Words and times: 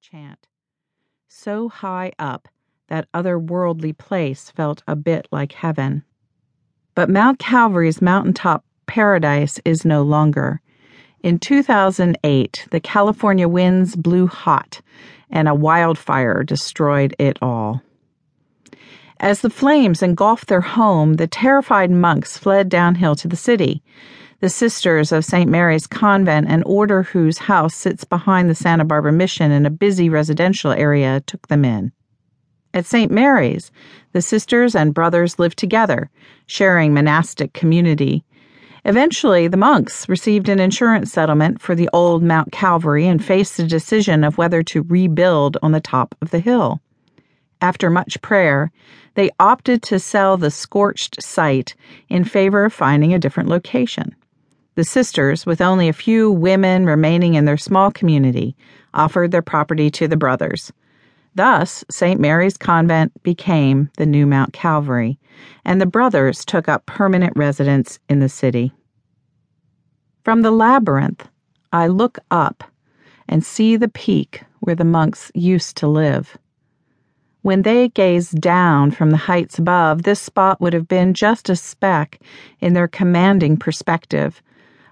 chant. 0.00 0.46
So 1.28 1.68
high 1.68 2.12
up, 2.18 2.48
that 2.88 3.08
otherworldly 3.12 3.96
place 3.96 4.50
felt 4.50 4.82
a 4.88 4.96
bit 4.96 5.28
like 5.30 5.52
heaven. 5.52 6.04
But 6.94 7.10
Mount 7.10 7.38
Calvary's 7.38 8.02
mountaintop 8.02 8.64
paradise 8.86 9.60
is 9.64 9.84
no 9.84 10.02
longer. 10.02 10.60
In 11.22 11.38
2008, 11.38 12.68
the 12.70 12.80
California 12.80 13.48
winds 13.48 13.94
blew 13.96 14.26
hot, 14.26 14.80
and 15.30 15.48
a 15.48 15.54
wildfire 15.54 16.42
destroyed 16.42 17.14
it 17.18 17.38
all. 17.42 17.82
As 19.20 19.40
the 19.40 19.50
flames 19.50 20.02
engulfed 20.02 20.46
their 20.46 20.60
home, 20.60 21.14
the 21.14 21.26
terrified 21.26 21.90
monks 21.90 22.38
fled 22.38 22.68
downhill 22.68 23.16
to 23.16 23.28
the 23.28 23.36
city. 23.36 23.82
The 24.40 24.48
Sisters 24.48 25.10
of 25.10 25.24
St. 25.24 25.50
Mary's 25.50 25.88
Convent, 25.88 26.46
an 26.48 26.62
order 26.62 27.02
whose 27.02 27.38
house 27.38 27.74
sits 27.74 28.04
behind 28.04 28.48
the 28.48 28.54
Santa 28.54 28.84
Barbara 28.84 29.10
Mission 29.10 29.50
in 29.50 29.66
a 29.66 29.70
busy 29.70 30.08
residential 30.08 30.70
area, 30.70 31.20
took 31.26 31.48
them 31.48 31.64
in. 31.64 31.90
At 32.72 32.86
St. 32.86 33.10
Mary's, 33.10 33.72
the 34.12 34.22
sisters 34.22 34.76
and 34.76 34.94
brothers 34.94 35.40
lived 35.40 35.58
together, 35.58 36.08
sharing 36.46 36.94
monastic 36.94 37.52
community. 37.52 38.22
Eventually, 38.84 39.48
the 39.48 39.56
monks 39.56 40.08
received 40.08 40.48
an 40.48 40.60
insurance 40.60 41.10
settlement 41.10 41.60
for 41.60 41.74
the 41.74 41.90
old 41.92 42.22
Mount 42.22 42.52
Calvary 42.52 43.08
and 43.08 43.24
faced 43.24 43.56
the 43.56 43.66
decision 43.66 44.22
of 44.22 44.38
whether 44.38 44.62
to 44.62 44.84
rebuild 44.84 45.56
on 45.62 45.72
the 45.72 45.80
top 45.80 46.14
of 46.22 46.30
the 46.30 46.38
hill. 46.38 46.80
After 47.60 47.90
much 47.90 48.22
prayer, 48.22 48.70
they 49.14 49.30
opted 49.40 49.82
to 49.82 49.98
sell 49.98 50.36
the 50.36 50.52
scorched 50.52 51.20
site 51.20 51.74
in 52.08 52.22
favor 52.22 52.66
of 52.66 52.72
finding 52.72 53.12
a 53.12 53.18
different 53.18 53.48
location. 53.48 54.14
The 54.78 54.84
sisters, 54.84 55.44
with 55.44 55.60
only 55.60 55.88
a 55.88 55.92
few 55.92 56.30
women 56.30 56.86
remaining 56.86 57.34
in 57.34 57.46
their 57.46 57.56
small 57.56 57.90
community, 57.90 58.56
offered 58.94 59.32
their 59.32 59.42
property 59.42 59.90
to 59.90 60.06
the 60.06 60.16
brothers. 60.16 60.72
Thus, 61.34 61.84
St. 61.90 62.20
Mary's 62.20 62.56
Convent 62.56 63.20
became 63.24 63.90
the 63.96 64.06
new 64.06 64.24
Mount 64.24 64.52
Calvary, 64.52 65.18
and 65.64 65.80
the 65.80 65.86
brothers 65.86 66.44
took 66.44 66.68
up 66.68 66.86
permanent 66.86 67.32
residence 67.36 67.98
in 68.08 68.20
the 68.20 68.28
city. 68.28 68.72
From 70.22 70.42
the 70.42 70.52
labyrinth, 70.52 71.28
I 71.72 71.88
look 71.88 72.20
up 72.30 72.62
and 73.28 73.42
see 73.42 73.74
the 73.74 73.88
peak 73.88 74.44
where 74.60 74.76
the 74.76 74.84
monks 74.84 75.32
used 75.34 75.76
to 75.78 75.88
live. 75.88 76.38
When 77.42 77.62
they 77.62 77.88
gazed 77.88 78.40
down 78.40 78.92
from 78.92 79.10
the 79.10 79.16
heights 79.16 79.58
above, 79.58 80.04
this 80.04 80.20
spot 80.20 80.60
would 80.60 80.72
have 80.72 80.86
been 80.86 81.14
just 81.14 81.50
a 81.50 81.56
speck 81.56 82.20
in 82.60 82.74
their 82.74 82.86
commanding 82.86 83.56
perspective. 83.56 84.40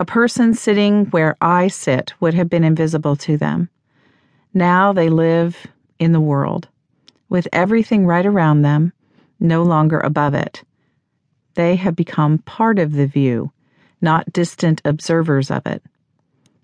A 0.00 0.04
person 0.06 0.54
sitting 0.54 1.04
where 1.10 1.36
I 1.42 1.68
sit 1.68 2.14
would 2.20 2.32
have 2.32 2.48
been 2.48 2.64
invisible 2.64 3.16
to 3.16 3.36
them. 3.36 3.68
Now 4.54 4.94
they 4.94 5.10
live 5.10 5.66
in 5.98 6.12
the 6.12 6.22
world, 6.22 6.68
with 7.28 7.46
everything 7.52 8.06
right 8.06 8.24
around 8.24 8.62
them, 8.62 8.94
no 9.40 9.62
longer 9.62 10.00
above 10.00 10.32
it. 10.32 10.64
They 11.52 11.76
have 11.76 11.96
become 11.96 12.38
part 12.38 12.78
of 12.78 12.94
the 12.94 13.06
view, 13.06 13.52
not 14.00 14.32
distant 14.32 14.80
observers 14.86 15.50
of 15.50 15.66
it. 15.66 15.82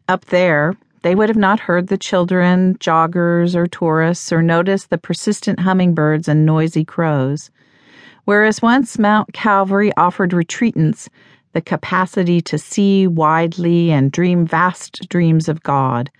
Up 0.09 0.25
there, 0.25 0.75
they 1.03 1.14
would 1.14 1.29
have 1.29 1.37
not 1.37 1.61
heard 1.61 1.89
the 1.89 1.98
children, 1.98 2.77
joggers, 2.79 3.55
or 3.55 3.67
tourists, 3.67 4.33
or 4.33 4.41
noticed 4.41 4.89
the 4.89 4.97
persistent 4.97 5.61
hummingbirds 5.61 6.27
and 6.27 6.47
noisy 6.47 6.87
crows. 6.87 7.51
Whereas 8.25 8.62
once 8.62 8.98
Mount 8.98 9.34
Calvary 9.34 9.92
offered 9.98 10.31
retreatants 10.31 11.11
the 11.56 11.62
capacity 11.62 12.42
to 12.42 12.58
see 12.58 13.06
widely 13.06 13.90
and 13.90 14.12
dream 14.12 14.46
vast 14.46 15.08
dreams 15.08 15.48
of 15.48 15.62
God, 15.62 16.10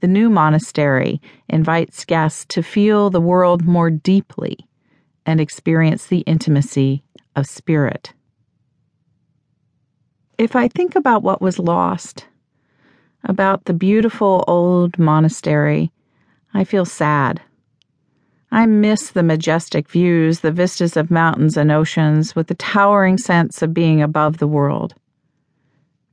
the 0.00 0.06
new 0.06 0.28
monastery 0.28 1.22
invites 1.48 2.04
guests 2.04 2.44
to 2.50 2.62
feel 2.62 3.08
the 3.08 3.18
world 3.18 3.64
more 3.64 3.88
deeply 3.88 4.58
and 5.24 5.40
experience 5.40 6.08
the 6.08 6.18
intimacy 6.26 7.02
of 7.34 7.46
spirit. 7.46 8.12
If 10.36 10.54
I 10.54 10.68
think 10.68 10.96
about 10.96 11.22
what 11.22 11.40
was 11.40 11.58
lost, 11.58 12.26
about 13.24 13.64
the 13.64 13.72
beautiful 13.72 14.44
old 14.46 14.98
monastery, 14.98 15.92
I 16.52 16.64
feel 16.64 16.84
sad. 16.84 17.40
I 18.50 18.66
miss 18.66 19.10
the 19.10 19.22
majestic 19.22 19.88
views, 19.88 20.40
the 20.40 20.52
vistas 20.52 20.96
of 20.96 21.10
mountains 21.10 21.56
and 21.56 21.72
oceans, 21.72 22.36
with 22.36 22.46
the 22.46 22.54
towering 22.54 23.18
sense 23.18 23.62
of 23.62 23.74
being 23.74 24.00
above 24.00 24.38
the 24.38 24.46
world. 24.46 24.94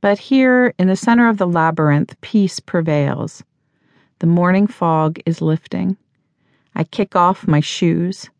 But 0.00 0.18
here, 0.18 0.74
in 0.78 0.88
the 0.88 0.96
center 0.96 1.28
of 1.28 1.38
the 1.38 1.46
labyrinth, 1.46 2.20
peace 2.20 2.58
prevails. 2.58 3.44
The 4.18 4.26
morning 4.26 4.66
fog 4.66 5.20
is 5.26 5.40
lifting. 5.40 5.96
I 6.74 6.84
kick 6.84 7.14
off 7.14 7.46
my 7.46 7.60
shoes. 7.60 8.30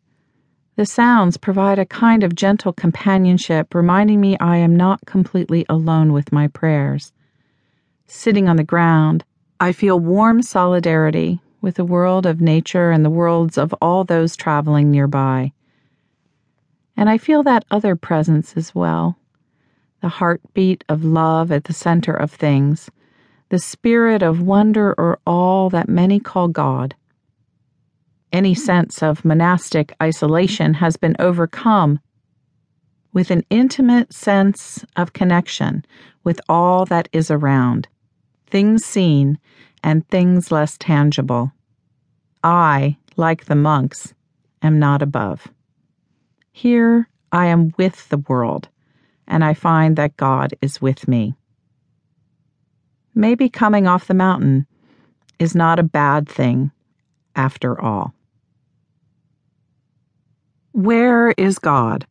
The 0.75 0.85
sounds 0.85 1.37
provide 1.37 1.77
a 1.77 1.85
kind 1.85 2.23
of 2.23 2.35
gentle 2.35 2.73
companionship, 2.73 3.75
reminding 3.75 4.19
me 4.19 4.37
I 4.39 4.57
am 4.57 4.75
not 4.75 5.05
completely 5.05 5.65
alone 5.69 6.11
with 6.11 6.31
my 6.31 6.47
prayers. 6.47 7.13
Sitting 8.07 8.49
on 8.49 8.57
the 8.57 8.63
ground, 8.63 9.23
I 9.59 9.71
feel 9.71 9.99
warm 9.99 10.41
solidarity 10.41 11.39
with 11.63 11.75
the 11.75 11.85
world 11.85 12.25
of 12.25 12.41
nature 12.41 12.91
and 12.91 13.05
the 13.05 13.09
worlds 13.09 13.57
of 13.57 13.73
all 13.81 14.03
those 14.03 14.35
traveling 14.35 14.91
nearby. 14.91 15.53
And 16.97 17.09
I 17.09 17.17
feel 17.17 17.41
that 17.43 17.63
other 17.71 17.95
presence 17.95 18.55
as 18.55 18.75
well 18.75 19.17
the 20.01 20.09
heartbeat 20.09 20.83
of 20.89 21.05
love 21.05 21.49
at 21.49 21.63
the 21.63 21.73
center 21.73 22.13
of 22.13 22.29
things 22.29 22.91
the 23.47 23.59
spirit 23.59 24.21
of 24.21 24.41
wonder 24.41 24.93
or 24.97 25.19
awe 25.25 25.69
that 25.69 25.87
many 25.87 26.19
call 26.19 26.47
God. 26.47 26.95
Any 28.31 28.55
sense 28.55 29.03
of 29.03 29.23
monastic 29.23 29.93
isolation 30.01 30.73
has 30.73 30.97
been 30.97 31.15
overcome 31.19 31.99
with 33.13 33.29
an 33.29 33.45
intimate 33.51 34.11
sense 34.11 34.83
of 34.95 35.13
connection 35.13 35.85
with 36.23 36.41
all 36.49 36.83
that 36.85 37.07
is 37.13 37.29
around, 37.29 37.87
things 38.47 38.83
seen 38.83 39.37
and 39.83 40.07
things 40.09 40.51
less 40.51 40.77
tangible. 40.77 41.52
I, 42.43 42.97
like 43.15 43.45
the 43.45 43.55
monks, 43.55 44.13
am 44.61 44.79
not 44.79 45.01
above. 45.01 45.47
Here 46.51 47.07
I 47.31 47.47
am 47.47 47.73
with 47.77 48.09
the 48.09 48.17
world, 48.17 48.69
and 49.27 49.43
I 49.43 49.53
find 49.53 49.95
that 49.95 50.17
God 50.17 50.53
is 50.61 50.81
with 50.81 51.07
me 51.07 51.35
maybe 53.15 53.49
coming 53.49 53.87
off 53.87 54.07
the 54.07 54.13
mountain 54.13 54.65
is 55.39 55.55
not 55.55 55.79
a 55.79 55.83
bad 55.83 56.27
thing 56.27 56.71
after 57.35 57.79
all. 57.79 58.13
Where 60.71 61.31
is 61.37 61.59
God? 61.59 62.07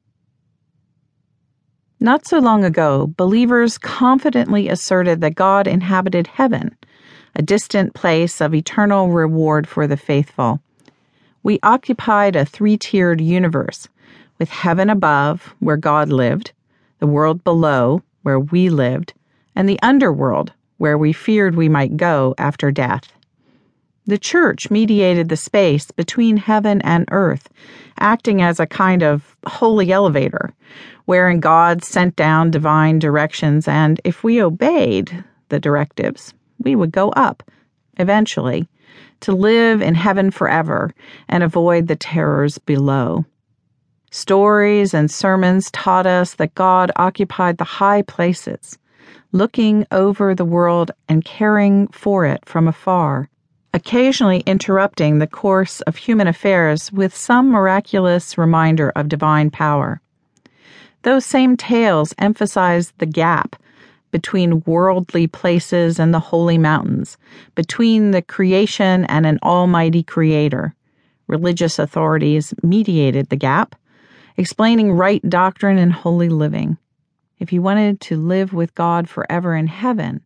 Not 1.99 2.27
so 2.27 2.39
long 2.39 2.65
ago, 2.65 3.09
believers 3.17 3.79
confidently 3.79 4.69
asserted 4.69 5.21
that 5.21 5.35
God 5.35 5.67
inhabited 5.67 6.27
heaven, 6.27 6.77
a 7.35 7.43
distant 7.43 7.95
place 7.95 8.41
of 8.41 8.55
eternal 8.55 9.09
reward 9.09 9.67
for 9.67 9.87
the 9.87 9.97
faithful. 9.97 10.61
We 11.43 11.59
occupied 11.63 12.37
a 12.37 12.45
three 12.45 12.77
tiered 12.77 13.21
universe, 13.21 13.89
with 14.39 14.51
heaven 14.51 14.91
above, 14.91 15.55
where 15.61 15.77
God 15.77 16.09
lived, 16.11 16.53
the 16.99 17.07
world 17.07 17.43
below, 17.45 18.03
where 18.23 18.41
we 18.41 18.69
lived, 18.71 19.15
and 19.55 19.69
the 19.69 19.81
underworld, 19.83 20.53
where 20.79 20.99
we 20.99 21.13
feared 21.13 21.55
we 21.55 21.69
might 21.69 21.97
go 21.97 22.35
after 22.39 22.71
death. 22.71 23.13
The 24.05 24.19
church 24.19 24.71
mediated 24.71 25.29
the 25.29 25.37
space 25.37 25.91
between 25.91 26.37
heaven 26.37 26.81
and 26.83 27.09
earth, 27.13 27.49
acting 27.99 28.43
as 28.43 28.59
a 28.59 28.67
kind 28.67 29.03
of 29.03 29.37
holy 29.47 29.93
elevator, 29.93 30.53
wherein 31.05 31.41
God 31.41 31.85
sent 31.85 32.17
down 32.17 32.51
divine 32.51 32.99
directions, 32.99 33.69
and 33.69 34.01
if 34.03 34.25
we 34.25 34.43
obeyed 34.43 35.25
the 35.51 35.61
directives, 35.61 36.35
we 36.63 36.75
would 36.75 36.93
go 36.93 37.11
up, 37.11 37.43
eventually, 37.99 38.69
to 39.21 39.33
live 39.33 39.83
in 39.83 39.95
heaven 39.95 40.31
forever 40.31 40.93
and 41.29 41.43
avoid 41.43 41.87
the 41.87 41.97
terrors 41.97 42.59
below. 42.59 43.25
Stories 44.11 44.93
and 44.93 45.11
sermons 45.11 45.71
taught 45.71 46.07
us 46.07 46.35
that 46.35 46.55
God 46.55 46.91
occupied 46.97 47.59
the 47.59 47.65
high 47.65 48.03
places 48.03 48.79
looking 49.33 49.87
over 49.91 50.35
the 50.35 50.45
world 50.45 50.91
and 51.09 51.25
caring 51.25 51.89
for 51.89 52.27
it 52.27 52.45
from 52.45 52.69
afar, 52.69 53.29
occasionally 53.73 54.41
interrupting 54.41 55.19
the 55.19 55.27
course 55.27 55.81
of 55.83 55.97
human 55.97 56.29
affairs 56.29 56.93
with 56.93 57.17
some 57.17 57.51
miraculous 57.51 58.37
reminder 58.37 58.91
of 58.91 59.09
divine 59.09 59.51
power. 59.51 60.01
Those 61.03 61.25
same 61.25 61.57
tales 61.57 62.15
emphasize 62.19 62.93
the 62.99 63.07
gap 63.07 63.57
between 64.13 64.63
worldly 64.65 65.27
places 65.27 65.99
and 65.99 66.15
the 66.15 66.21
holy 66.21 66.59
mountains, 66.59 67.17
between 67.57 68.13
the 68.13 68.23
creation 68.23 69.05
and 69.07 69.27
an 69.27 69.41
almighty 69.43 70.05
creator. 70.05 70.75
Religious 71.27 71.79
authorities 71.79 72.55
mediated 72.63 73.29
the 73.31 73.37
gap, 73.37 73.75
explaining 74.37 74.93
right 74.93 75.29
doctrine 75.29 75.79
and 75.79 75.93
holy 75.93 76.29
living. 76.29 76.77
If 77.41 77.53
you 77.53 77.61
wanted 77.63 78.01
to 78.03 78.17
live 78.17 78.53
with 78.53 78.75
God 78.77 79.09
forever 79.09 79.57
in 79.57 79.67
heaven, 79.67 80.21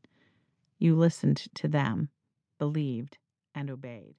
you 0.79 0.95
listened 0.95 1.47
to 1.55 1.69
them, 1.69 2.11
believed, 2.59 3.17
and 3.55 3.71
obeyed. 3.71 4.17